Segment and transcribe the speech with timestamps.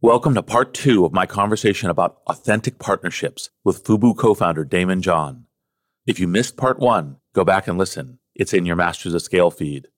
[0.00, 5.00] Welcome to part two of my conversation about authentic partnerships with Fubu co founder Daymond
[5.00, 5.46] John.
[6.06, 8.20] If you missed part one, go back and listen.
[8.36, 9.88] It's in your Masters of Scale feed.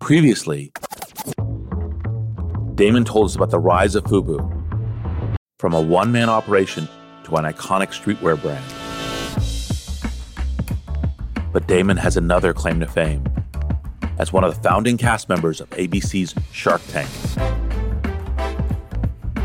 [0.00, 0.72] Previously,
[2.74, 4.38] Daymond told us about the rise of Fubu
[5.58, 6.88] from a one man operation
[7.24, 8.64] to an iconic streetwear brand.
[11.52, 13.26] But Daymond has another claim to fame
[14.18, 17.67] as one of the founding cast members of ABC's Shark Tank.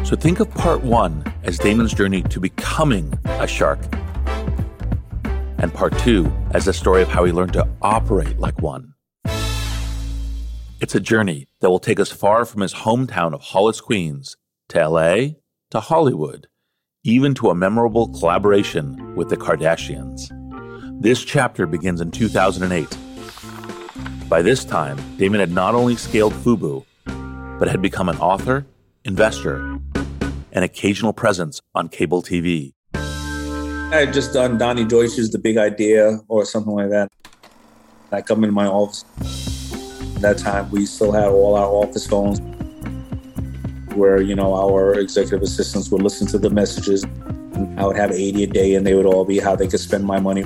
[0.03, 3.79] So think of part one as Daymond's journey to becoming a shark,
[5.57, 8.95] and part two as the story of how he learned to operate like one.
[10.81, 14.35] It's a journey that will take us far from his hometown of Hollis, Queens,
[14.69, 15.15] to LA,
[15.71, 16.47] to Hollywood,
[17.05, 20.29] even to a memorable collaboration with the Kardashians.
[21.01, 22.97] This chapter begins in 2008.
[24.27, 26.85] By this time, Daymond had not only scaled Fubu,
[27.57, 28.65] but had become an author,
[29.05, 29.79] investor,
[30.53, 32.71] and occasional presence on cable TV.
[32.93, 37.11] I had just done Donny Deutsch's The Big Idea or something like that.
[38.11, 39.03] I come into my office.
[40.15, 42.39] At that time, we still had all our office phones
[43.95, 47.05] where, you know, our executive assistants would listen to the messages.
[47.77, 50.05] I would have 80 a day and they would all be how they could spend
[50.05, 50.43] my money.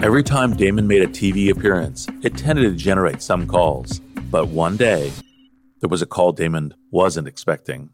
[0.00, 4.00] Every time Daymond made a TV appearance, it tended to generate some calls.
[4.30, 5.12] But one day,
[5.80, 7.90] there was a call Daymond wasn't expecting.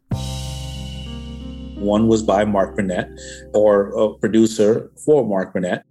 [1.80, 3.08] One was by Mark Burnett,
[3.54, 5.84] or a producer for Mark Burnett.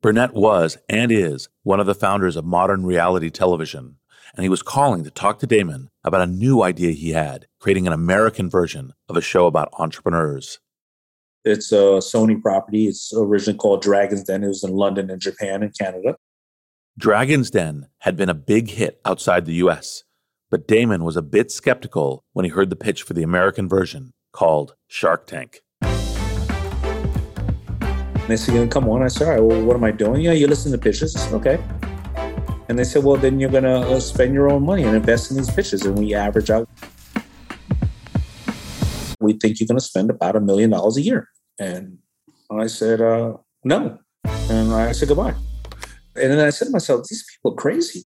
[0.00, 3.96] Burnett was and is one of the founders of modern reality television,
[4.36, 7.88] and he was calling to talk to Daymond about a new idea he had, creating
[7.88, 10.60] an American version of a show about entrepreneurs.
[11.44, 12.86] It's a Sony property.
[12.86, 14.44] It's originally called Dragon's Den.
[14.44, 16.16] It was in London and Japan and Canada.
[16.96, 20.04] Dragon's Den had been a big hit outside the US,
[20.52, 24.12] but Daymond was a bit skeptical when he heard the pitch for the American version
[24.36, 25.62] called Shark Tank.
[28.28, 29.02] They said, come on.
[29.02, 30.20] I said, all right, well, what am I doing?
[30.20, 31.16] Yeah, you listen to pitches.
[31.32, 31.58] Okay.
[32.68, 35.30] And they said, well, then you're going to uh, spend your own money and invest
[35.30, 35.86] in these pitches.
[35.86, 36.68] And we average out.
[39.20, 41.28] We think you're going to spend about a million dollars a year.
[41.58, 41.98] And
[42.50, 43.98] I said, uh, no.
[44.24, 45.34] And I said, goodbye.
[46.14, 48.04] And then I said to myself, these people are crazy.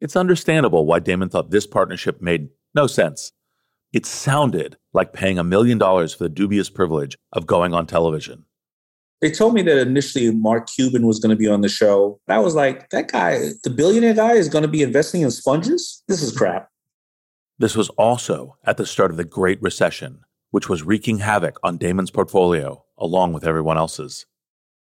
[0.00, 3.32] It's understandable why Daymond thought this partnership made no sense.
[3.94, 8.44] It sounded like paying a million dollars for the dubious privilege of going on television.
[9.20, 12.18] They told me that initially Mark Cuban was going to be on the show.
[12.26, 16.02] I was like, that guy, the billionaire guy, is going to be investing in sponges?
[16.08, 16.70] This is crap.
[17.60, 21.78] This was also at the start of the Great Recession, which was wreaking havoc on
[21.78, 24.26] Daymond's portfolio, along with everyone else's.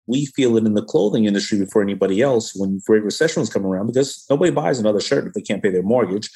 [0.08, 3.70] We feel it in the clothing industry before anybody else when Great Recession was coming
[3.70, 6.30] around because nobody buys another shirt if they can't pay their mortgage.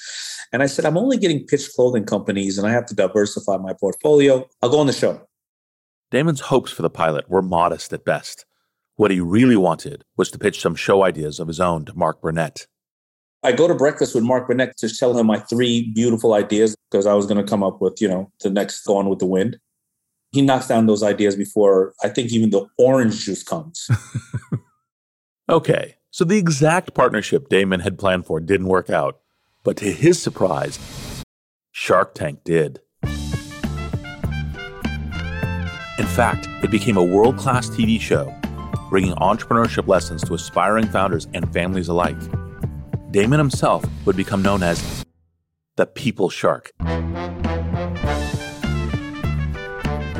[0.53, 3.73] And I said, I'm only getting pitched clothing companies and I have to diversify my
[3.73, 4.47] portfolio.
[4.61, 5.27] I'll go on the show.
[6.11, 8.45] Daymond's hopes for the pilot were modest at best.
[8.95, 12.21] What he really wanted was to pitch some show ideas of his own to Mark
[12.21, 12.67] Burnett.
[13.41, 17.07] I go to breakfast with Mark Burnett to tell him my three beautiful ideas because
[17.07, 19.57] I was going to come up with, you know, the next Gone with the Wind.
[20.31, 23.89] He knocks down those ideas before I think even the orange juice comes.
[25.49, 29.19] okay, so the exact partnership Daymond had planned for didn't work out.
[29.63, 30.77] But to his surprise,
[31.71, 32.81] Shark Tank did.
[35.97, 38.35] In fact, it became a world class TV show,
[38.89, 42.19] bringing entrepreneurship lessons to aspiring founders and families alike.
[43.11, 45.05] Daymond himself would become known as
[45.77, 47.07] the People Shark and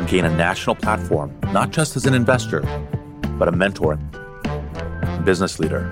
[0.07, 2.61] gain a national platform, not just as an investor,
[3.37, 3.97] but a mentor
[5.25, 5.91] business leader.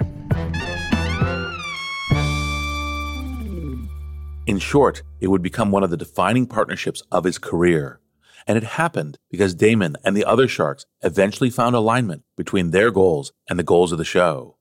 [4.51, 8.01] In short, it would become one of the defining partnerships of his career.
[8.45, 13.31] And it happened because Daymond and the other sharks eventually found alignment between their goals
[13.50, 14.57] and the goals of the show,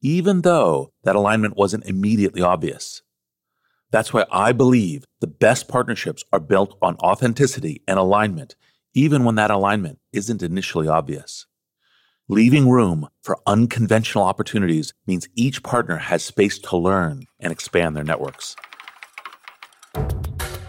[0.00, 3.02] even though that alignment wasn't immediately obvious.
[3.90, 8.54] That's why I believe the best partnerships are built on authenticity and alignment,
[8.94, 11.46] even when that alignment isn't initially obvious.
[12.28, 18.04] Leaving room for unconventional opportunities means each partner has space to learn and expand their
[18.04, 18.54] networks.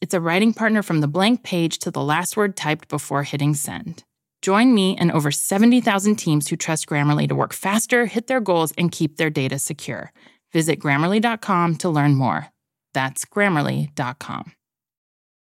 [0.00, 3.54] It's a writing partner from the blank page to the last word typed before hitting
[3.54, 4.04] send.
[4.42, 8.72] Join me and over 70,000 teams who trust Grammarly to work faster, hit their goals,
[8.78, 10.12] and keep their data secure.
[10.52, 12.46] Visit grammarly.com to learn more.
[12.94, 14.52] That's grammarly.com.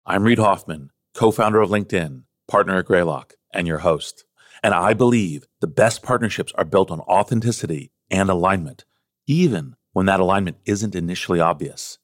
[0.04, 4.24] I'm Reid Hoffman, co founder of LinkedIn, partner at Greylock, and your host.
[4.64, 8.84] And I believe the best partnerships are built on authenticity and alignment,
[9.28, 11.99] even when that alignment isn't initially obvious.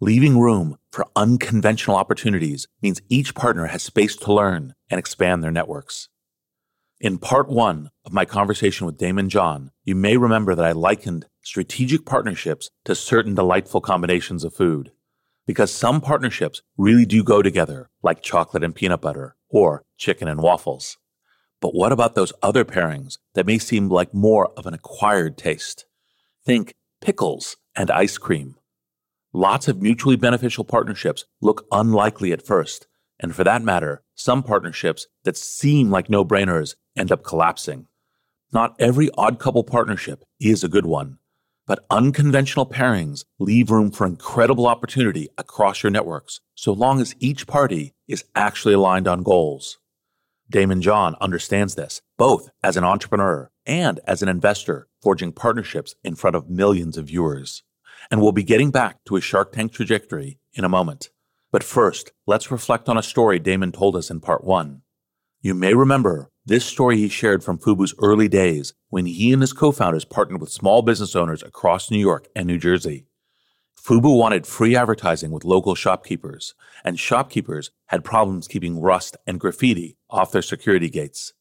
[0.00, 5.50] Leaving room for unconventional opportunities means each partner has space to learn and expand their
[5.50, 6.10] networks.
[7.00, 11.24] In part one of my conversation with Daymond John, you may remember that I likened
[11.42, 14.92] strategic partnerships to certain delightful combinations of food.
[15.46, 20.42] Because some partnerships really do go together, like chocolate and peanut butter, or chicken and
[20.42, 20.98] waffles.
[21.62, 25.86] But what about those other pairings that may seem like more of an acquired taste?
[26.44, 28.56] Think pickles and ice cream.
[29.36, 32.86] Lots of mutually beneficial partnerships look unlikely at first,
[33.20, 37.86] and for that matter, some partnerships that seem like no brainers end up collapsing.
[38.50, 41.18] Not every odd couple partnership is a good one,
[41.66, 47.46] but unconventional pairings leave room for incredible opportunity across your networks, so long as each
[47.46, 49.76] party is actually aligned on goals.
[50.50, 56.14] Daymond John understands this, both as an entrepreneur and as an investor, forging partnerships in
[56.14, 57.64] front of millions of viewers
[58.10, 61.10] and we'll be getting back to his Shark Tank trajectory in a moment.
[61.52, 64.82] But first, let's reflect on a story Daymond told us in part one.
[65.40, 69.52] You may remember this story he shared from Fubu's early days when he and his
[69.52, 73.06] co founders partnered with small business owners across New York and New Jersey.
[73.78, 76.54] Fubu wanted free advertising with local shopkeepers,
[76.84, 81.32] and shopkeepers had problems keeping rust and graffiti off their security gates.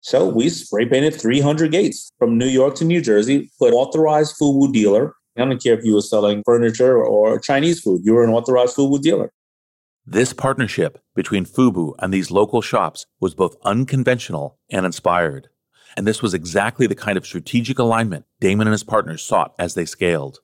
[0.00, 4.72] So we spray painted 300 gates from New York to New Jersey, put authorized Fubu
[4.72, 8.02] dealer I don't care if you were selling furniture or Chinese food.
[8.04, 9.32] You were an authorized Fubu dealer.
[10.06, 15.48] This partnership between Fubu and these local shops was both unconventional and inspired.
[15.96, 19.74] And this was exactly the kind of strategic alignment Daymond and his partners sought as
[19.74, 20.40] they scaled.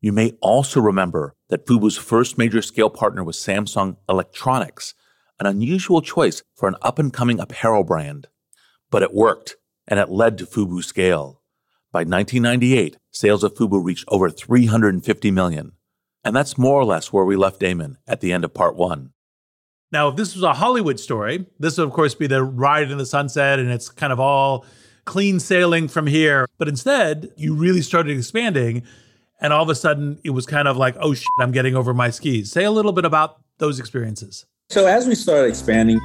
[0.00, 4.94] You may also remember that Fubu's first major scale partner was Samsung Electronics,
[5.38, 8.28] an unusual choice for an up and coming apparel brand.
[8.90, 11.39] But it worked, and it led to Fubu scale.
[11.92, 15.72] By 1998, sales of Fubu reached over 350 million.
[16.22, 19.10] And that's more or less where we left Daymond at the end of part one.
[19.90, 22.98] Now, if this was a Hollywood story, this would, of course, be the ride in
[22.98, 24.64] the sunset and it's kind of all
[25.04, 26.46] clean sailing from here.
[26.58, 28.84] But instead, you really started expanding.
[29.40, 31.92] And all of a sudden, it was kind of like, oh, shit, I'm getting over
[31.92, 32.52] my skis.
[32.52, 34.46] Say a little bit about those experiences.
[34.68, 35.98] So, as we started expanding,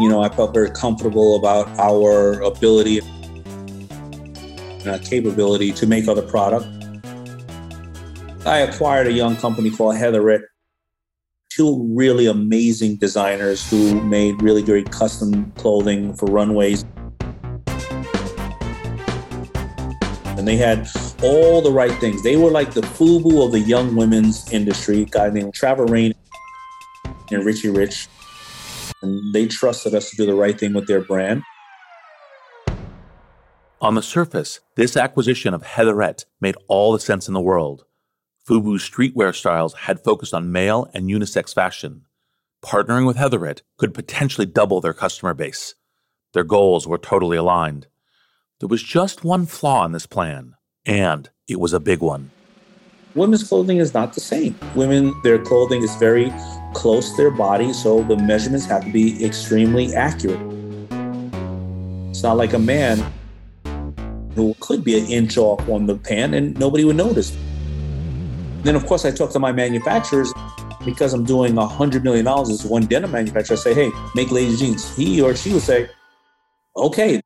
[0.00, 3.00] you know, I felt very comfortable about our ability
[4.86, 6.66] uh, capability to make other product.
[8.44, 10.42] I acquired a young company called Heatherette,
[11.50, 16.84] two really amazing designers who made really great custom clothing for runways.
[20.36, 20.88] And they had
[21.22, 22.24] all the right things.
[22.24, 26.14] They were like the FUBU of the young women's industry, guy named Trevor Rain
[27.30, 28.08] and Richie Rich.
[29.02, 31.42] And they trusted us to do the right thing with their brand.
[33.82, 37.84] On the surface, this acquisition of Heatherette made all the sense in the world.
[38.48, 42.02] Fubu's streetwear styles had focused on male and unisex fashion.
[42.64, 45.74] partnering with Heatherette could potentially double their customer base.
[46.32, 47.88] Their goals were totally aligned.
[48.60, 50.54] There was just one flaw in this plan,
[50.86, 52.30] and it was a big one.
[53.16, 54.54] Women's clothing is not the same.
[54.76, 56.32] Women, their clothing is very
[56.72, 60.38] close to their body, so the measurements have to be extremely accurate.
[62.10, 63.04] It's not like a man
[64.34, 67.36] who could be an inch off on the pan and nobody would notice.
[68.62, 70.32] Then, of course, I talk to my manufacturers
[70.84, 73.56] because I'm doing $100 million as one denim manufacturer.
[73.56, 74.96] I say, hey, make ladies' jeans.
[74.96, 75.88] He or she would say,
[76.76, 77.20] okay.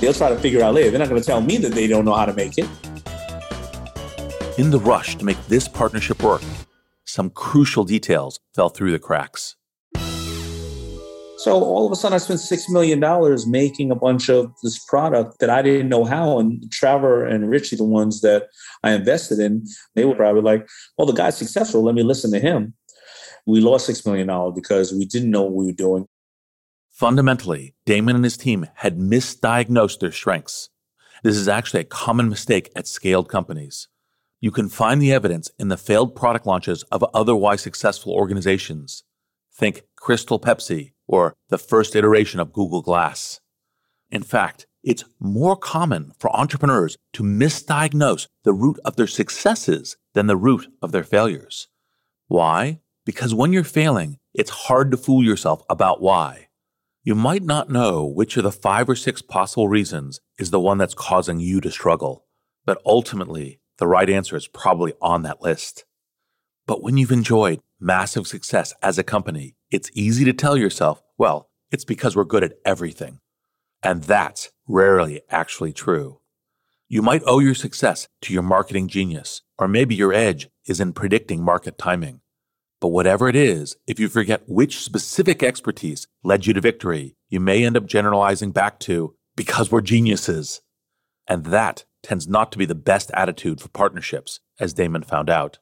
[0.00, 0.90] They'll try to figure out later.
[0.90, 2.68] They're not going to tell me that they don't know how to make it.
[4.58, 6.42] In the rush to make this partnership work,
[7.04, 9.56] some crucial details fell through the cracks.
[11.38, 14.76] So all of a sudden, I spent six million dollars making a bunch of this
[14.84, 16.40] product that I didn't know how.
[16.40, 18.48] And Trevor and Richie, the ones that
[18.82, 19.64] I invested in,
[19.94, 21.84] they were probably like, "Well, the guy's successful.
[21.84, 22.74] Let me listen to him."
[23.46, 26.08] We lost six million dollars because we didn't know what we were doing.
[26.90, 30.70] Fundamentally, Daymond and his team had misdiagnosed their strengths.
[31.22, 33.86] This is actually a common mistake at scaled companies.
[34.40, 39.04] You can find the evidence in the failed product launches of otherwise successful organizations.
[39.54, 43.40] Think Crystal Pepsi or the first iteration of Google Glass.
[44.10, 50.28] In fact, it's more common for entrepreneurs to misdiagnose the root of their successes than
[50.28, 51.66] the root of their failures.
[52.28, 52.80] Why?
[53.04, 56.48] Because when you're failing, it's hard to fool yourself about why.
[57.02, 60.78] You might not know which of the five or six possible reasons is the one
[60.78, 62.26] that's causing you to struggle,
[62.66, 65.84] but ultimately, the right answer is probably on that list.
[66.66, 71.48] But when you've enjoyed massive success as a company, it's easy to tell yourself, well,
[71.70, 73.20] it's because we're good at everything.
[73.82, 76.20] And that's rarely actually true.
[76.88, 80.94] You might owe your success to your marketing genius, or maybe your edge is in
[80.94, 82.20] predicting market timing.
[82.80, 87.40] But whatever it is, if you forget which specific expertise led you to victory, you
[87.40, 90.62] may end up generalizing back to, because we're geniuses.
[91.26, 95.58] And that tends not to be the best attitude for partnerships, as Daymond found out.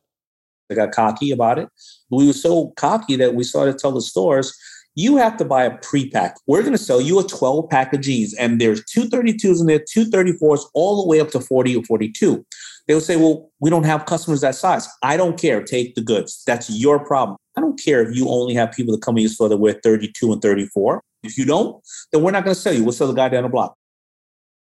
[0.71, 1.69] I got cocky about it.
[2.11, 4.57] We were so cocky that we started to tell the stores,
[4.97, 6.37] you have to buy a pre-pack.
[6.47, 9.81] We're going to sell you a 12 pack of jeans, and there's 232s in there,
[9.81, 12.45] 234s, all the way up to 40 or 42.
[12.89, 14.89] They would say, Well, we don't have customers that size.
[15.03, 15.63] I don't care.
[15.63, 16.43] Take the goods.
[16.47, 17.37] That's your problem.
[17.57, 19.79] I don't care if you only have people that come in your store that wear
[19.83, 21.03] 32 and 34.
[21.23, 21.83] If you don't,
[22.13, 22.83] then we're not going to sell you.
[22.83, 23.77] We'll sell the guy down the block.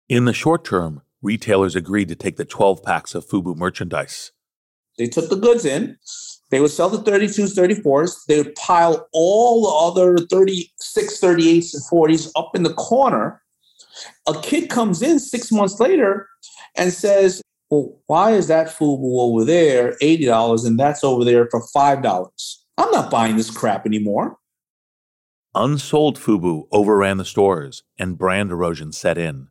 [0.08, 4.32] In the short term, retailers agreed to take the 12 packs of FUBU merchandise.
[4.98, 5.96] They took the goods in.
[6.50, 8.24] They would sell the 32s, 34s.
[8.26, 9.62] They would pile all
[9.94, 13.42] the other 36, 38s, and 40s up in the corner.
[14.28, 16.28] A kid comes in six months later
[16.76, 21.62] and says, Well, why is that FUBU over there $80 and that's over there for
[21.74, 22.56] $5?
[22.78, 24.36] I'm not buying this crap anymore.
[25.54, 29.48] Unsold FUBU overran the stores and brand erosion set in.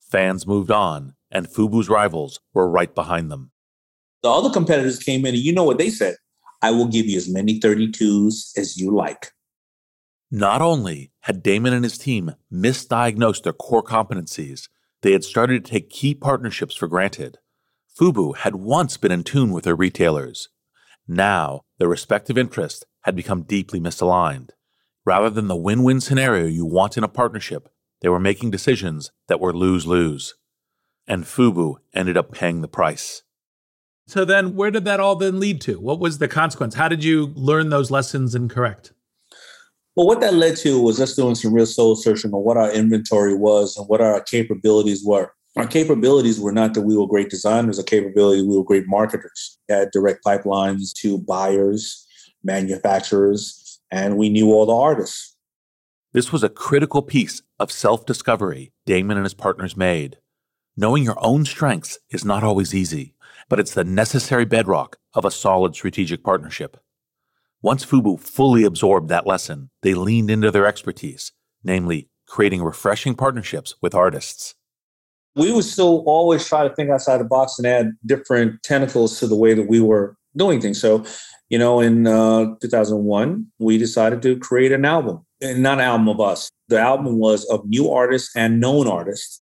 [0.00, 3.51] Fans moved on, and FUBU's rivals were right behind them.
[4.22, 6.16] The other competitors came in, and you know what they said?
[6.62, 9.32] I will give you as many 32s as you like.
[10.30, 14.68] Not only had Daymond and his team misdiagnosed their core competencies,
[15.02, 17.38] they had started to take key partnerships for granted.
[17.98, 20.48] FUBU had once been in tune with their retailers.
[21.06, 24.50] Now, their respective interests had become deeply misaligned.
[25.04, 27.68] Rather than the win win scenario you want in a partnership,
[28.00, 30.34] they were making decisions that were lose lose.
[31.06, 33.22] And FUBU ended up paying the price.
[34.06, 35.78] So then, where did that all then lead to?
[35.80, 36.74] What was the consequence?
[36.74, 38.92] How did you learn those lessons and correct?
[39.94, 42.72] Well, what that led to was us doing some real soul searching on what our
[42.72, 45.32] inventory was and what our capabilities were.
[45.56, 49.58] Our capabilities were not that we were great designers, our capability we were great marketers.
[49.68, 52.06] We had direct pipelines to buyers,
[52.42, 55.36] manufacturers, and we knew all the artists.
[56.14, 60.18] This was a critical piece of self discovery Daymond and his partners made.
[60.74, 63.11] Knowing your own strengths is not always easy,
[63.52, 66.78] but it's the necessary bedrock of a solid strategic partnership.
[67.60, 71.32] Once FUBU fully absorbed that lesson, they leaned into their expertise,
[71.62, 74.54] namely creating refreshing partnerships with artists.
[75.36, 79.26] We would still always try to think outside the box and add different tentacles to
[79.26, 80.80] the way that we were doing things.
[80.80, 81.04] So,
[81.50, 86.08] you know, in uh, 2001, we decided to create an album, and not an album
[86.08, 86.50] of us.
[86.68, 89.42] The album was of new artists and known artists.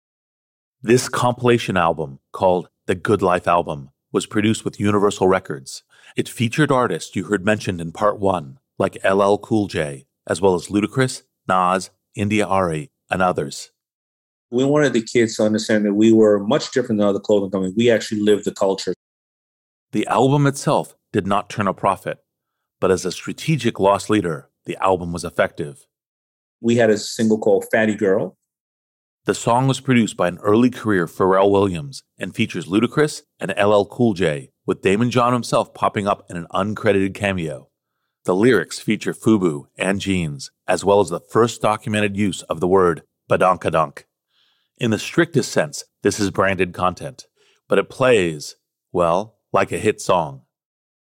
[0.82, 5.84] This compilation album, called the Good Life Album, was produced with Universal Records.
[6.16, 10.56] It featured artists you heard mentioned in part one, like LL Cool J, as well
[10.56, 13.72] as Ludacris, Nas, India.Arie, and others.
[14.52, 17.74] We wanted the kids to understand that we were much different than other clothing companies.
[17.76, 18.94] We actually lived the culture.
[19.94, 22.20] The album itself did not turn a profit,
[22.80, 25.88] but as a strategic loss leader, the album was effective.
[26.62, 28.38] We had a single called Fatty Girl.
[29.26, 33.86] The song was produced by an early career Pharrell Williams and features Ludacris and LL
[33.86, 37.70] Cool J, with Daymond John himself popping up in an uncredited cameo.
[38.26, 42.68] The lyrics feature Fubu and jeans, as well as the first documented use of the
[42.68, 44.04] word badonkadonk.
[44.78, 47.28] In the strictest sense, this is branded content,
[47.70, 48.58] but it plays,
[48.92, 50.42] well, like a hit song.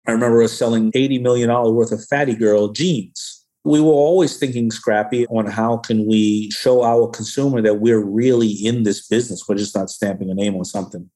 [0.07, 3.34] I remember us selling $80 million worth of Fatty Girl jeans.
[3.65, 8.51] We were always thinking scrappy on how can we show our consumer that we're really
[8.51, 9.49] in this business.
[9.49, 11.09] We're just not stamping a name on something.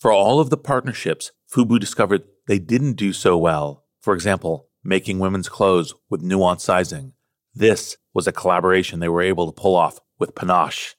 [0.00, 3.84] For all of the partnerships, Fubu discovered they didn't do so well.
[4.00, 7.12] For example, making women's clothes with nuanced sizing.
[7.54, 10.96] This was a collaboration they were able to pull off with Panache.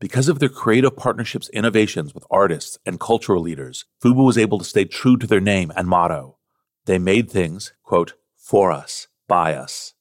[0.00, 4.64] Because of their creative partnerships innovations with artists and cultural leaders, Fubu was able to
[4.64, 6.38] stay true to their name and motto.
[6.86, 9.94] They made things, quote, for us, by us.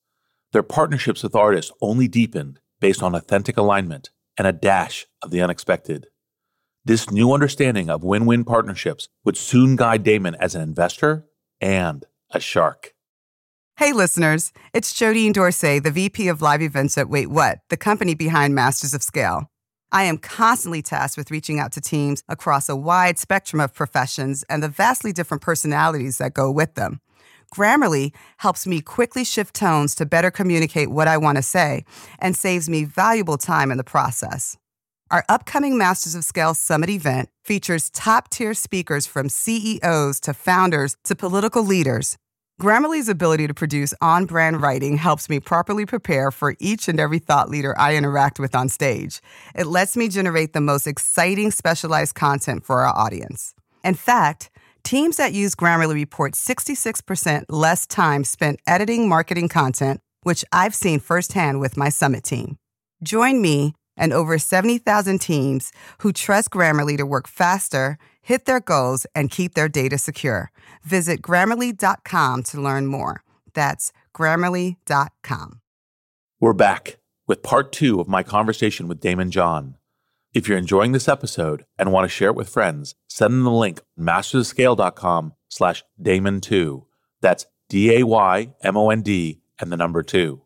[0.54, 5.42] Their partnerships with artists only deepened based on authentic alignment and a dash of the
[5.42, 6.08] unexpected.
[6.86, 11.26] This new understanding of win win partnerships would soon guide Daymond as an investor
[11.60, 12.94] and a shark.
[13.78, 18.16] Hey, listeners, it's Jodine Dorsey, the VP of Live Events at Wait What, the company
[18.16, 19.52] behind Masters of Scale.
[19.92, 24.44] I am constantly tasked with reaching out to teams across a wide spectrum of professions
[24.50, 27.02] and the vastly different personalities that go with them.
[27.54, 31.86] Grammarly helps me quickly shift tones to better communicate what I want to say
[32.20, 34.58] and saves me valuable time in the process.
[35.10, 40.98] Our upcoming Masters of Scale Summit event features top tier speakers from CEOs to founders
[41.06, 42.18] to political leaders.
[42.60, 47.20] Grammarly's ability to produce on brand writing helps me properly prepare for each and every
[47.20, 49.22] thought leader I interact with on stage.
[49.56, 53.54] It lets me generate the most exciting specialized content for our audience.
[53.86, 54.50] In fact,
[54.84, 61.00] teams that use Grammarly report 66% less time spent editing marketing content, which I've seen
[61.00, 62.58] firsthand with my summit team.
[63.02, 69.06] Join me and over 70,000 teams who trust Grammarly to work faster, hit their goals,
[69.16, 70.52] and keep their data secure.
[70.84, 73.24] Visit grammarly.com to learn more.
[73.54, 75.62] That's grammarly.com.
[76.40, 79.77] We're back with part two of my conversation with Daymond John.
[80.38, 83.50] If you're enjoying this episode and want to share it with friends, send them the
[83.50, 86.86] link mastersofscale.com slash Daymond2.
[87.22, 90.44] That's D-A-Y-M-O-N-D and the number two.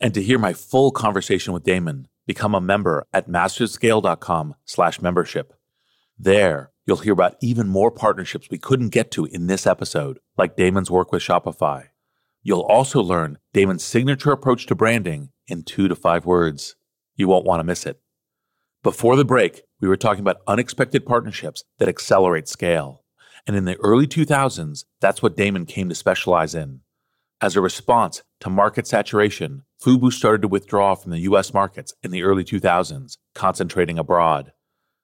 [0.00, 5.54] And to hear my full conversation with Daymond, become a member at masterscale.com slash membership.
[6.18, 10.56] There, you'll hear about even more partnerships we couldn't get to in this episode, like
[10.56, 11.90] Daymond's work with Shopify.
[12.42, 16.74] You'll also learn Daymond's signature approach to branding in two to five words.
[17.14, 18.00] You won't want to miss it.
[18.88, 23.04] Before the break, we were talking about unexpected partnerships that accelerate scale.
[23.46, 26.80] And in the early 2000s, that's what Daymond came to specialize in.
[27.42, 32.12] As a response to market saturation, Fubu started to withdraw from the US markets in
[32.12, 34.52] the early 2000s, concentrating abroad.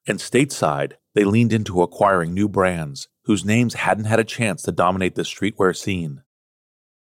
[0.06, 4.72] And stateside, they leaned into acquiring new brands whose names hadn't had a chance to
[4.72, 6.22] dominate the streetwear scene.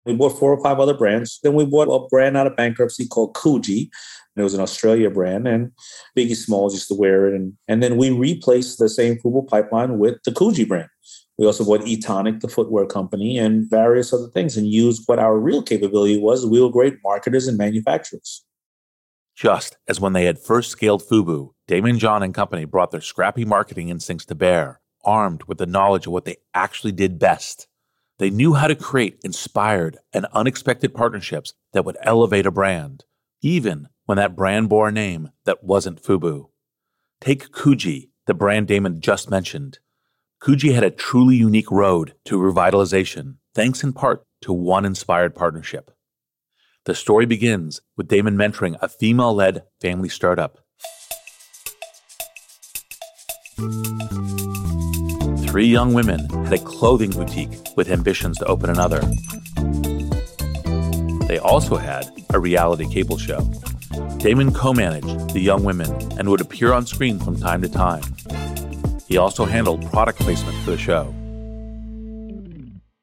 [0.06, 1.40] We bought four or five other brands.
[1.42, 3.90] Then we bought a brand out of bankruptcy called Coogi.
[4.36, 5.71] It was an Australia brand, and
[6.17, 7.36] Biggie Smalls used to wear it.
[7.36, 10.89] And, and then we replaced the same Fubu pipeline with the Coogi brand.
[11.38, 15.38] We also bought Etonic, the footwear company, and various other things, and used what our
[15.38, 16.45] real capability was.
[16.45, 18.43] We were great marketers and manufacturers.
[19.36, 23.43] Just as when they had first scaled Fubu, Daymond John and company brought their scrappy
[23.43, 27.67] marketing instincts to bear, armed with the knowledge of what they actually did best.
[28.17, 33.04] They knew how to create inspired and unexpected partnerships that would elevate a brand,
[33.41, 36.50] even when that brand bore a name that wasn't Fubu.
[37.22, 39.80] Take Coogi, the brand Daymond just mentioned.
[40.41, 45.91] Coogi had a truly unique road to revitalization, thanks in part to one inspired partnership.
[46.86, 50.60] The story begins with Daymond mentoring a female led family startup.
[55.48, 59.00] Three young women had a clothing boutique with ambitions to open another.
[61.28, 63.50] They also had a reality cable show.
[64.26, 68.02] Daymond co managed the young women and would appear on screen from time to time.
[69.08, 71.14] He also handled product placement for the show.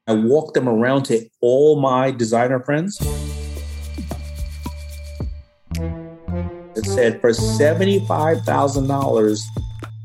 [0.09, 2.99] I walked them around to all my designer friends.
[6.75, 9.41] It said for $75,000,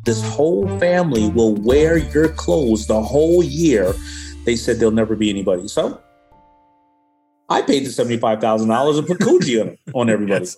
[0.06, 3.96] this whole family will wear your clothes the whole year.
[4.46, 5.68] They said there'll never be anybody.
[5.68, 6.00] So
[7.50, 10.46] I paid the $75,000 and put Coogi on, on everybody.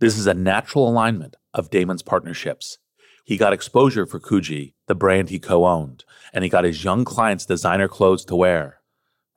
[0.00, 2.78] This is a natural alignment of Daymond's partnerships.
[3.24, 7.04] He got exposure for Coogi, the brand he co owned, and he got his young
[7.04, 8.80] clients designer clothes to wear.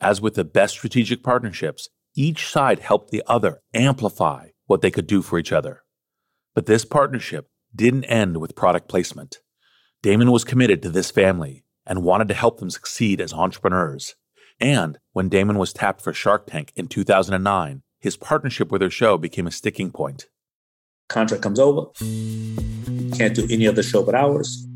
[0.01, 1.89] As with the best strategic partnerships,
[2.19, 5.83] Each side helped the other amplify what they could do for each other.
[6.55, 9.37] But this partnership didn't end with product placement.
[10.01, 14.15] Daymond was committed to this family and wanted to help them succeed as entrepreneurs.
[14.59, 19.19] And when Daymond was tapped for Shark Tank in 2009, his partnership with their show
[19.19, 20.25] became a sticking point.
[21.09, 21.85] Contract comes over,
[23.15, 24.67] can't do any other show but ours.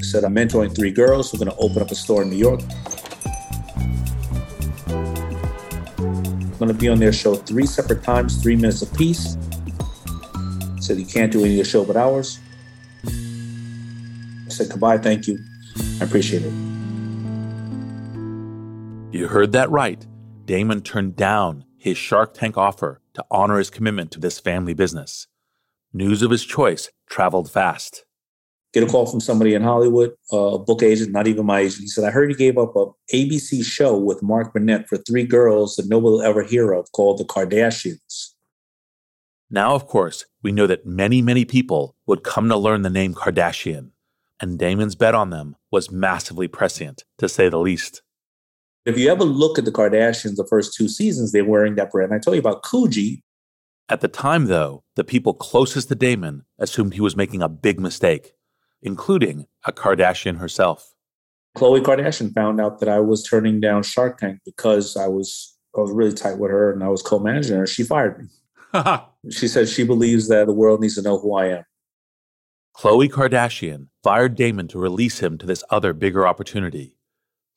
[0.00, 1.32] Said, I'm mentoring three girls.
[1.32, 2.60] We're going to open up a store in New York.
[4.88, 9.36] I'm going to be on their show three separate times, three minutes apiece.
[10.80, 12.40] Said, You can't do any of the show but ours.
[13.04, 15.38] I said, Goodbye, thank you.
[16.00, 16.52] I appreciate it.
[19.12, 20.04] You heard that right.
[20.46, 25.26] Daymond turned down his Shark Tank offer to honor his commitment to this family business.
[25.92, 28.04] News of his choice traveled fast.
[28.72, 31.80] Get a call from somebody in Hollywood, a book agent, not even my agent.
[31.80, 35.24] He said, I heard you gave up a ABC show with Mark Burnett for three
[35.24, 38.34] girls that nobody will ever hear of called The Kardashians.
[39.50, 43.14] Now, of course, we know that many, many people would come to learn the name
[43.14, 43.90] Kardashian,
[44.40, 48.02] and Daymond's bet on them was massively prescient, to say the least.
[48.86, 52.14] If you ever look at the Kardashians, the first two seasons, they're wearing that brand.
[52.14, 53.20] I told you about Coogi.
[53.90, 57.78] At the time, though, the people closest to Daymond assumed he was making a big
[57.78, 58.32] mistake,
[58.80, 60.94] including a Kardashian herself.
[61.56, 65.80] Khloe Kardashian found out that I was turning down Shark Tank because I was I
[65.80, 67.66] was really tight with her and I was co-managing her.
[67.66, 68.28] She fired me.
[69.30, 71.64] she said she believes that the world needs to know who I am.
[72.76, 76.94] Khloe Kardashian fired Daymond to release him to this other bigger opportunity.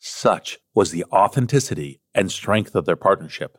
[0.05, 3.57] Such was the authenticity and strength of their partnership.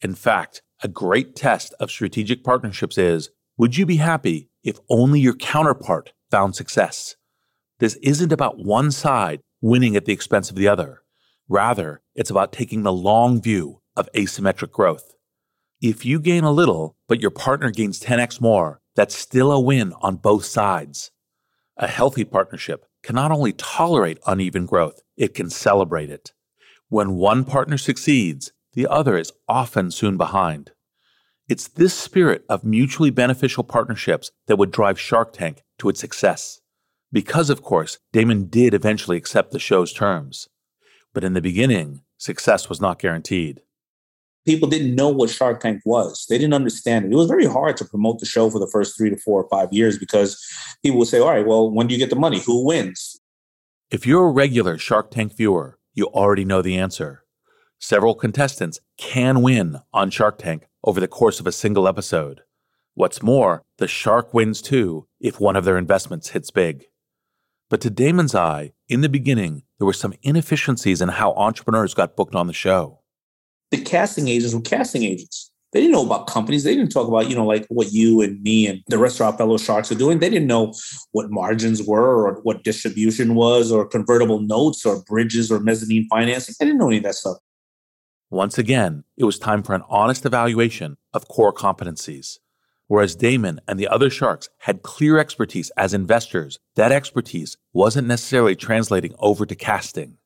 [0.00, 5.20] In fact, a great test of strategic partnerships is would you be happy if only
[5.20, 7.14] your counterpart found success?
[7.78, 11.02] This isn't about one side winning at the expense of the other.
[11.48, 15.14] Rather, it's about taking the long view of asymmetric growth.
[15.80, 19.92] If you gain a little, but your partner gains 10x more, that's still a win
[20.02, 21.12] on both sides.
[21.76, 26.32] A healthy partnership can not only tolerate uneven growth, it can celebrate it.
[26.88, 30.72] When one partner succeeds, the other is often soon behind.
[31.48, 36.60] It's this spirit of mutually beneficial partnerships that would drive Shark Tank to its success.
[37.12, 40.48] Because, of course, Daymond did eventually accept the show's terms.
[41.12, 43.62] But in the beginning, success was not guaranteed.
[44.46, 46.26] People didn't know what Shark Tank was.
[46.28, 47.12] They didn't understand it.
[47.12, 49.48] It was very hard to promote the show for the first three to four or
[49.48, 50.42] five years because
[50.82, 52.40] people would say, All right, well, when do you get the money?
[52.40, 53.20] Who wins?
[53.90, 57.24] If you're a regular Shark Tank viewer, you already know the answer.
[57.78, 62.42] Several contestants can win on Shark Tank over the course of a single episode.
[62.94, 66.84] What's more, the shark wins too if one of their investments hits big.
[67.68, 72.16] But to Daymond's eye, in the beginning, there were some inefficiencies in how entrepreneurs got
[72.16, 72.99] booked on the show.
[73.70, 75.50] The casting agents were casting agents.
[75.72, 76.64] They didn't know about companies.
[76.64, 79.26] They didn't talk about, you know, like what you and me and the rest of
[79.26, 80.18] our fellow sharks are doing.
[80.18, 80.74] They didn't know
[81.12, 86.56] what margins were or what distribution was or convertible notes or bridges or mezzanine financing.
[86.58, 87.36] They didn't know any of that stuff.
[88.30, 92.38] Once again, it was time for an honest evaluation of core competencies.
[92.88, 98.56] Whereas Daymond and the other sharks had clear expertise as investors, that expertise wasn't necessarily
[98.56, 100.16] translating over to casting.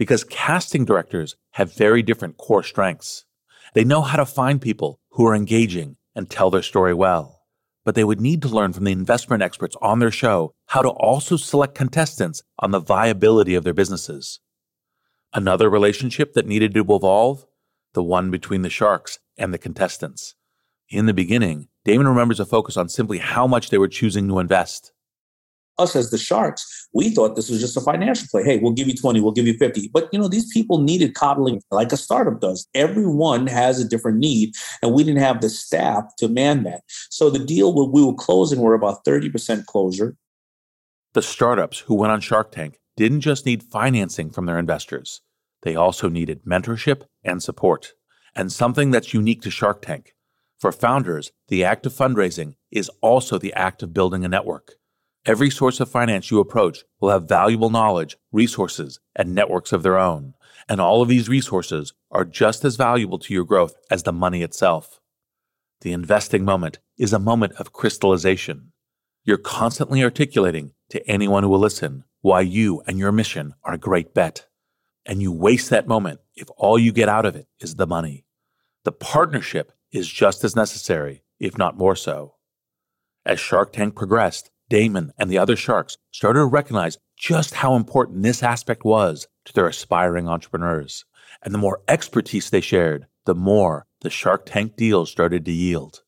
[0.00, 3.26] Because casting directors have very different core strengths.
[3.74, 7.42] They know how to find people who are engaging and tell their story well.
[7.84, 10.88] But they would need to learn from the investment experts on their show how to
[10.88, 14.40] also select contestants on the viability of their businesses.
[15.34, 17.44] Another relationship that needed to evolve
[17.92, 20.34] the one between the sharks and the contestants.
[20.88, 24.38] In the beginning, Daymond remembers a focus on simply how much they were choosing to
[24.38, 24.92] invest.
[25.80, 28.44] Us as the Sharks, we thought this was just a financial play.
[28.44, 29.90] Hey, we'll give you 20, we'll give you 50.
[29.92, 32.68] But you know, these people needed coddling like a startup does.
[32.74, 36.82] Everyone has a different need, and we didn't have the staff to man that.
[37.10, 40.16] So the deal we were closing were about 30% closure.
[41.14, 45.22] The startups who went on Shark Tank didn't just need financing from their investors,
[45.62, 47.92] they also needed mentorship and support,
[48.34, 50.14] and something that's unique to Shark Tank.
[50.58, 54.74] For founders, the act of fundraising is also the act of building a network.
[55.26, 59.98] Every source of finance you approach will have valuable knowledge, resources, and networks of their
[59.98, 60.34] own.
[60.66, 64.42] And all of these resources are just as valuable to your growth as the money
[64.42, 64.98] itself.
[65.82, 68.72] The investing moment is a moment of crystallization.
[69.24, 73.78] You're constantly articulating to anyone who will listen why you and your mission are a
[73.78, 74.46] great bet.
[75.04, 78.24] And you waste that moment if all you get out of it is the money.
[78.84, 82.36] The partnership is just as necessary, if not more so.
[83.26, 88.22] As Shark Tank progressed, Daymond and the other sharks started to recognize just how important
[88.22, 91.04] this aspect was to their aspiring entrepreneurs.
[91.42, 96.02] And the more expertise they shared, the more the Shark Tank deals started to yield.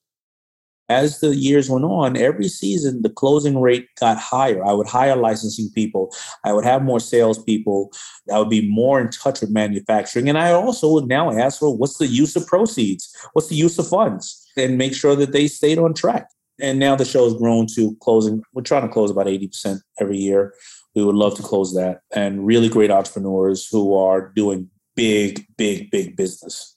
[0.88, 4.64] As the years went on, every season the closing rate got higher.
[4.64, 6.14] I would hire licensing people.
[6.44, 7.92] I would have more salespeople.
[8.32, 10.28] I would be more in touch with manufacturing.
[10.28, 13.14] And I also would now ask for what's the use of proceeds?
[13.32, 14.46] What's the use of funds?
[14.56, 16.28] And make sure that they stayed on track.
[16.62, 18.40] And now the show has grown to closing.
[18.54, 20.54] We're trying to close about 80% every year.
[20.94, 22.02] We would love to close that.
[22.14, 26.76] And really great entrepreneurs who are doing big, big, big business.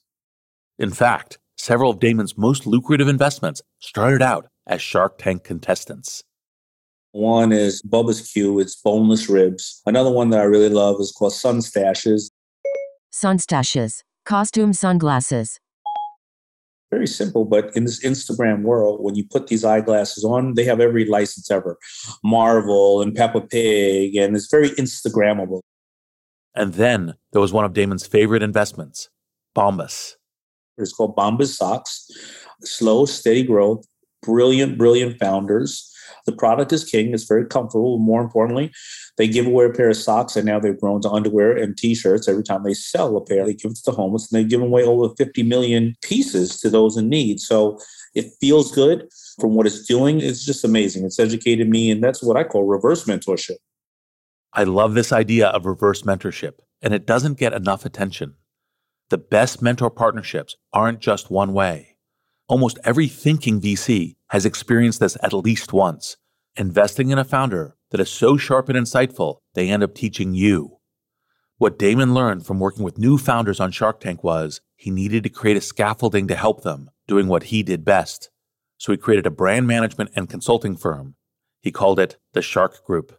[0.80, 6.24] In fact, several of Daymond's most lucrative investments started out as Shark Tank contestants.
[7.12, 9.82] One is Bubba's Q, it's boneless ribs.
[9.86, 12.30] Another one that I really love is called Sun Stashes.
[13.14, 15.60] SunStaches, costume sunglasses.
[16.92, 20.80] Very simple, but in this Instagram world, when you put these eyeglasses on, they have
[20.80, 21.78] every license ever
[22.24, 25.62] Marvel and Peppa Pig, and it's very Instagrammable.
[26.56, 29.10] And then there was one of Daymond's favorite investments,
[29.56, 30.16] Bombas.
[30.78, 32.08] It's called Bombas Socks.
[32.62, 33.86] Slow, steady growth,
[34.22, 35.92] brilliant, brilliant founders.
[36.26, 37.14] The product is king.
[37.14, 37.98] It's very comfortable.
[37.98, 38.72] More importantly,
[39.18, 42.28] they give away a pair of socks, and now they've grown to underwear and T-shirts.
[42.28, 44.68] Every time they sell a pair, they give it to the homeless, and they've given
[44.68, 47.40] away over 50 million pieces to those in need.
[47.40, 47.80] So
[48.14, 49.08] it feels good
[49.40, 50.20] from what it's doing.
[50.22, 51.06] It's just amazing.
[51.06, 53.58] It's educated me, and that's what I call reverse mentorship.
[54.54, 58.36] I love this idea of reverse mentorship, and it doesn't get enough attention.
[59.10, 61.95] The best mentor partnerships aren't just one way.
[62.48, 66.18] Almost every thinking VC has experienced this at least once,
[66.56, 70.78] investing in a founder that is so sharp and insightful, they end up teaching you.
[71.58, 75.30] What Daymond learned from working with new founders on Shark Tank was he needed to
[75.30, 78.30] create a scaffolding to help them doing what he did best.
[78.78, 81.16] So he created a brand management and consulting firm.
[81.62, 83.18] He called it the Shark Group.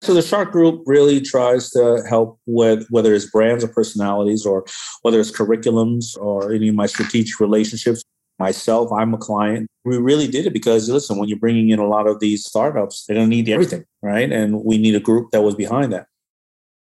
[0.00, 4.64] So the Shark Group really tries to help with whether it's brands or personalities or
[5.02, 8.02] whether it's curriculums or any of my strategic relationships.
[8.40, 9.68] Myself, I'm a client.
[9.84, 13.04] We really did it because listen, when you're bringing in a lot of these startups,
[13.04, 14.32] they're going to need everything, right?
[14.32, 16.06] And we need a group that was behind that.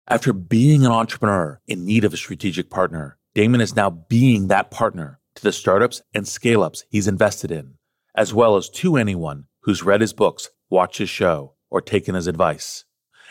[0.09, 4.71] After being an entrepreneur in need of a strategic partner, Daymond is now being that
[4.71, 7.75] partner to the startups and scale ups he's invested in,
[8.13, 12.27] as well as to anyone who's read his books, watched his show, or taken his
[12.27, 12.83] advice.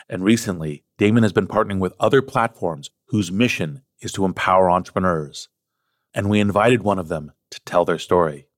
[0.09, 5.51] And recently, Daymond has been partnering with other platforms whose mission is to empower entrepreneurs.
[6.15, 8.49] And we invited one of them to tell their story.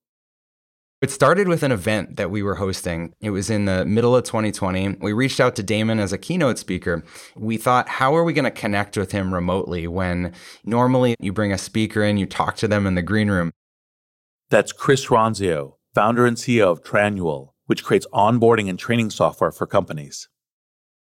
[1.01, 3.15] It started with an event that we were hosting.
[3.21, 4.97] It was in the middle of 2020.
[5.01, 7.05] We reached out to Daymond as a keynote speaker.
[7.37, 10.33] We thought, how are we going to connect with him remotely when
[10.65, 13.53] normally you bring a speaker in, you talk to them in the green room?
[14.51, 19.69] That's Chris Ronzio, founder and CEO of Trainual, which creates onboarding and training software for
[19.69, 20.29] companies.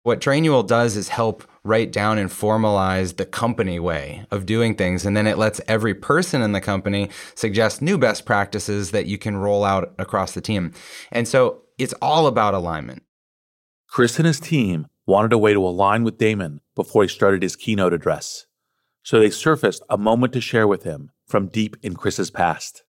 [0.02, 5.04] What Trainual does is help write down and formalize the company way of doing things.
[5.04, 9.18] And then it lets every person in the company suggest new best practices that you
[9.18, 10.72] can roll out across the team.
[11.10, 13.02] And so it's all about alignment.
[13.88, 17.56] Chris and his team wanted a way to align with Daymond before he started his
[17.56, 18.46] keynote address.
[19.02, 22.82] So they surfaced a moment to share with him from deep in Chris's past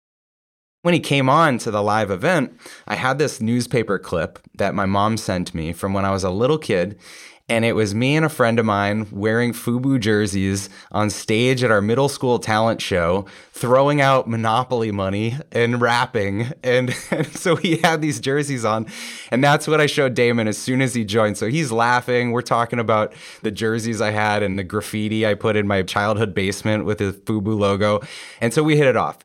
[0.85, 4.85] when he came on to the live event, I had this newspaper clip that my
[4.85, 7.01] mom sent me from when I was a little kid.
[7.47, 11.71] And it was me and a friend of mine wearing FUBU jerseys on stage at
[11.71, 16.53] our middle school talent show, throwing out Monopoly money and rapping.
[16.63, 18.87] And, and, so he had these jerseys on.
[19.31, 21.37] And that's what I showed Daymond as soon as he joined.
[21.37, 22.33] So he's laughing.
[22.33, 26.33] We're talking about the jerseys I had and the graffiti I put in my childhood
[26.33, 28.01] basement with the FUBU logo.
[28.41, 29.19] And so we hit it off.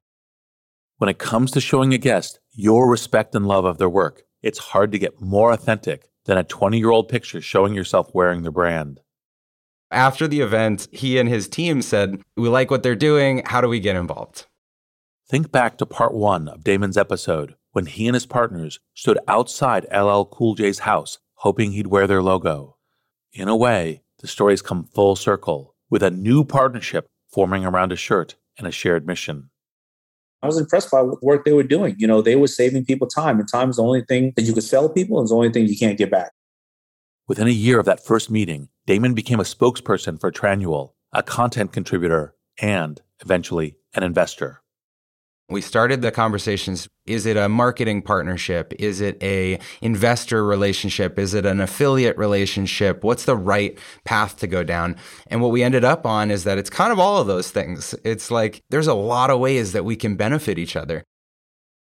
[0.97, 4.59] When it comes to showing a guest your respect and love of their work, it's
[4.59, 8.51] hard to get more authentic than a 20 year old picture showing yourself wearing their
[8.51, 8.99] brand.
[9.91, 13.41] After the event, he and his team said, We like what they're doing.
[13.45, 14.45] How do we get involved?
[15.27, 19.87] Think back to part one of Daymond's episode when he and his partners stood outside
[19.91, 22.75] LL Cool J's house hoping he'd wear their logo.
[23.31, 27.95] In a way, the stories come full circle with a new partnership forming around a
[27.95, 29.49] shirt and a shared mission.
[30.41, 31.95] I was impressed by what work they were doing.
[31.97, 34.53] You know, they were saving people time, and time is the only thing that you
[34.53, 36.31] could sell people, and it's the only thing you can't get back.
[37.27, 41.73] Within a year of that first meeting, Daymond became a spokesperson for Trainual, a content
[41.73, 44.61] contributor, and eventually an investor.
[45.49, 46.87] We started the conversations.
[47.07, 48.71] Is it a marketing partnership?
[48.77, 51.17] Is it a investor relationship?
[51.17, 53.03] Is it an affiliate relationship?
[53.03, 54.95] What's the right path to go down?
[55.25, 57.95] And what we ended up on is that it's kind of all of those things.
[58.03, 61.03] It's like there's a lot of ways that we can benefit each other.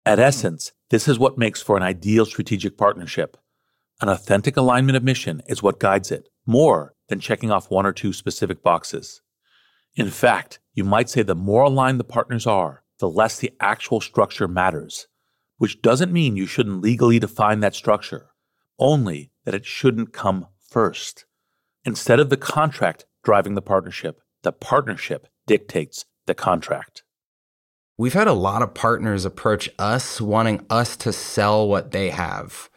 [0.04, 3.36] At essence, this is what makes for an ideal strategic partnership.
[4.00, 7.92] An authentic alignment of mission is what guides it, more than checking off one or
[7.92, 9.22] two specific boxes.
[9.94, 14.00] In fact, you might say the more aligned the partners are, the less the actual
[14.00, 15.08] structure matters,
[15.58, 18.28] which doesn't mean you shouldn't legally define that structure,
[18.78, 21.24] only that it shouldn't come first.
[21.84, 27.02] Instead of the contract driving the partnership, the partnership dictates the contract.
[27.98, 32.70] We've had a lot of partners approach us wanting us to sell what they have.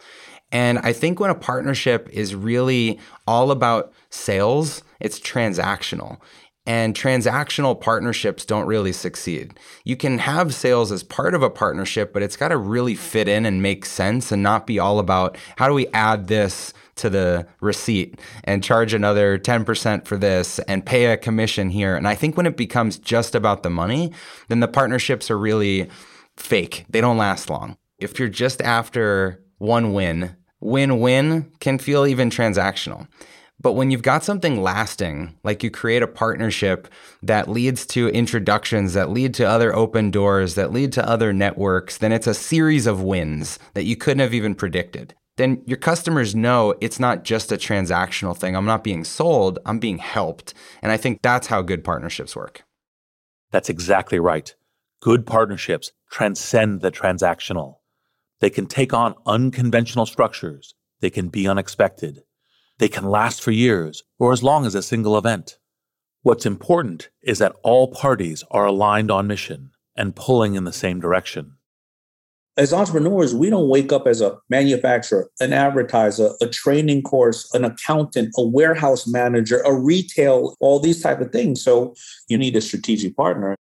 [0.51, 6.17] And I think when a partnership is really all about sales, it's transactional.
[6.67, 9.59] And transactional partnerships don't really succeed.
[9.83, 13.27] You can have sales as part of a partnership, but it's got to really fit
[13.27, 17.09] in and make sense and not be all about how do we add this to
[17.09, 21.95] the receipt and charge another 10% for this and pay a commission here.
[21.95, 24.11] And I think when it becomes just about the money,
[24.47, 25.89] then the partnerships are really
[26.37, 26.85] fake.
[26.89, 27.77] They don't last long.
[27.99, 33.07] If you're just after one win, win win can feel even transactional.
[33.59, 36.87] But when you've got something lasting, like you create a partnership
[37.23, 41.97] that leads to introductions, that lead to other open doors, that lead to other networks,
[41.97, 45.15] then it's a series of wins that you couldn't have even predicted.
[45.37, 48.55] Then your customers know it's not just a transactional thing.
[48.55, 50.53] I'm not being sold, I'm being helped.
[50.81, 52.63] And I think that's how good partnerships work.
[53.51, 54.53] That's exactly right.
[55.01, 57.75] Good partnerships transcend the transactional.
[58.39, 62.23] They can take on unconventional structures, they can be unexpected.
[62.77, 65.57] They can last for years or as long as a single event.
[66.23, 70.99] What's important is that all parties are aligned on mission and pulling in the same
[70.99, 71.57] direction.
[72.57, 77.65] As entrepreneurs, we don't wake up as a manufacturer, an advertiser, a training course, an
[77.65, 81.61] accountant, a warehouse manager, a retail, all these type of things.
[81.61, 81.95] So
[82.29, 83.55] you need a strategic partner.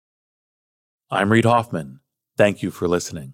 [1.10, 2.02] I'm Reid Hoffman.
[2.38, 3.34] Thank you for listening.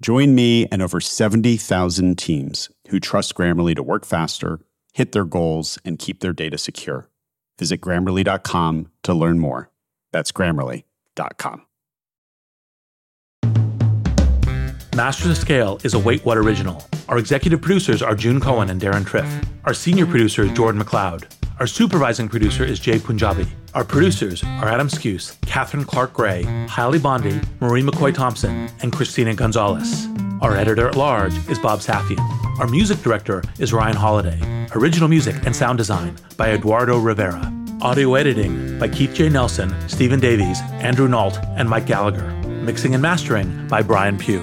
[0.00, 4.60] Join me and over 70,000 teams who trust Grammarly to work faster,
[4.92, 7.08] hit their goals, and keep their data secure.
[7.58, 9.70] Visit grammarly.com to learn more.
[10.12, 11.66] That's grammarly.com.
[14.96, 16.82] Master of Scale is a Wait What original.
[17.08, 19.46] Our executive producers are June Cohen and Deron Triff.
[19.64, 21.39] Our senior producer is Jordan McLeod.
[21.60, 23.46] Our supervising producer is Jai Punjabi.
[23.74, 29.34] Our producers are Adam Skuse, Catherine Clark Gray, Hailey Bondi, Marie McCoy Thompson, and Christina
[29.34, 30.08] Gonzalez.
[30.40, 32.18] Our editor at large is Bob Safian.
[32.58, 34.74] Our music director is Ryan Holladay.
[34.74, 37.52] Original music and sound design by Eduardo Rivera.
[37.82, 39.28] Audio editing by Keith J.
[39.28, 42.30] Nelson, Stephen Davies, Andrew Nault, and Mike Gallagher.
[42.64, 44.42] Mixing and mastering by Brian Pugh.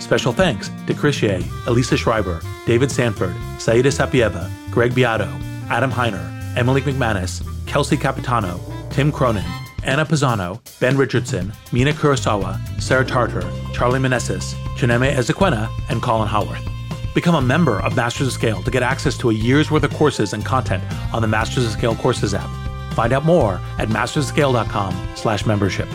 [0.00, 5.32] Special thanks to Chris Yeh, Elisa Schreiber, David Sanford, Saida Sapieva, Greg Beato,
[5.70, 9.44] Adam Heiner, Emily McManus, Kelsey Capitano, Tim Cronin,
[9.84, 13.42] Anna Pisano, Ben Richardson, Mina Kurosawa, Sarah Tartar,
[13.72, 16.68] Charlie Meneses, Chineme Ezequena, and Colin Howarth.
[17.14, 19.94] Become a member of Masters of Scale to get access to a year's worth of
[19.94, 22.50] courses and content on the Masters of Scale Courses app.
[22.94, 25.88] Find out more at mastersofscale.com slash membership.